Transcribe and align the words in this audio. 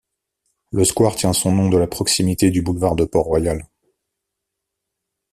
Le 0.71 0.83
square 0.83 1.15
tient 1.15 1.31
son 1.31 1.51
nom 1.51 1.69
de 1.69 1.77
la 1.77 1.85
proximité 1.85 2.49
du 2.49 2.63
boulevard 2.63 2.95
de 2.95 3.05
Port-Royal. 3.05 3.67